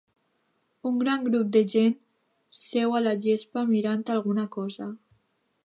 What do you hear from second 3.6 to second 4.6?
mirant alguna